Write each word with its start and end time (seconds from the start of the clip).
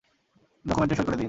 ডকুমেন্টে 0.65 0.95
সই 0.95 1.05
করে 1.05 1.11
দিন। 1.11 1.19